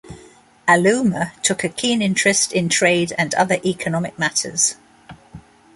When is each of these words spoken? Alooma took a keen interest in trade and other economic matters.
Alooma 0.67 1.39
took 1.43 1.63
a 1.63 1.69
keen 1.69 2.01
interest 2.01 2.53
in 2.53 2.69
trade 2.69 3.13
and 3.19 3.35
other 3.35 3.59
economic 3.63 4.17
matters. 4.17 4.75